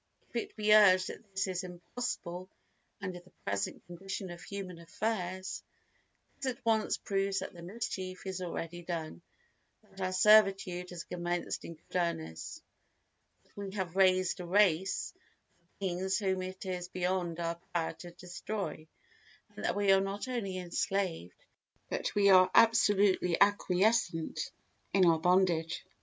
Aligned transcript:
If 0.29 0.35
it 0.35 0.55
be 0.55 0.73
urged 0.73 1.09
that 1.09 1.29
this 1.29 1.45
is 1.45 1.63
impossible 1.63 2.49
under 3.03 3.19
the 3.19 3.29
present 3.45 3.85
condition 3.85 4.31
of 4.31 4.41
human 4.41 4.79
affairs, 4.79 5.61
this 6.39 6.53
at 6.57 6.65
once 6.65 6.97
proves 6.97 7.37
that 7.37 7.53
the 7.53 7.61
mischief 7.61 8.25
is 8.25 8.41
already 8.41 8.81
done, 8.81 9.21
that 9.83 10.01
our 10.01 10.11
servitude 10.11 10.89
has 10.89 11.03
commenced 11.03 11.65
in 11.65 11.75
good 11.75 11.95
earnest, 11.95 12.63
that 13.43 13.55
we 13.55 13.75
have 13.75 13.95
raised 13.95 14.39
a 14.39 14.45
race 14.47 15.13
of 15.61 15.79
beings 15.79 16.17
whom 16.17 16.41
it 16.41 16.65
is 16.65 16.87
beyond 16.87 17.39
our 17.39 17.59
power 17.71 17.93
to 17.93 18.09
destroy 18.09 18.87
and 19.55 19.65
that 19.65 19.75
we 19.75 19.91
are 19.91 20.01
not 20.01 20.27
only 20.27 20.57
enslaved 20.57 21.45
but 21.89 22.17
are 22.17 22.49
absolutely 22.55 23.39
acquiescent 23.39 24.49
in 24.93 25.05
our 25.05 25.19
bondage. 25.19 25.85